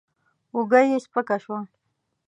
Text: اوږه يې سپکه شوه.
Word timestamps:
اوږه 0.53 0.81
يې 0.89 0.97
سپکه 1.05 1.37
شوه. 1.43 1.59